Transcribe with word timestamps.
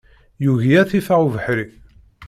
Yugi 0.43 0.73
ad 0.81 0.87
t-iffeɣ 0.89 1.19
ubeḥri. 1.27 1.65